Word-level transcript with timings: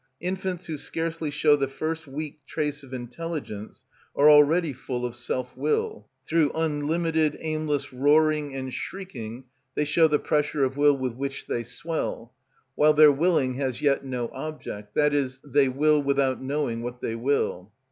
Infants 0.19 0.65
who 0.65 0.79
scarcely 0.79 1.29
show 1.29 1.55
the 1.55 1.67
first 1.67 2.07
weak 2.07 2.39
trace 2.47 2.81
of 2.81 2.91
intelligence 2.91 3.83
are 4.15 4.31
already 4.31 4.73
full 4.73 5.05
of 5.05 5.13
self 5.13 5.55
will: 5.55 6.07
through 6.25 6.51
unlimited, 6.55 7.37
aimless 7.39 7.93
roaring 7.93 8.55
and 8.55 8.73
shrieking 8.73 9.43
they 9.75 9.85
show 9.85 10.07
the 10.07 10.17
pressure 10.17 10.63
of 10.63 10.75
will 10.75 10.97
with 10.97 11.13
which 11.13 11.45
they 11.45 11.61
swell, 11.61 12.33
while 12.73 12.95
their 12.95 13.11
willing 13.11 13.53
has 13.53 13.83
yet 13.83 14.03
no 14.03 14.29
object, 14.33 14.97
i.e., 14.97 15.29
they 15.43 15.69
will 15.69 16.01
without 16.01 16.41
knowing 16.41 16.81
what 16.81 16.99
they 17.01 17.13
will. 17.13 17.71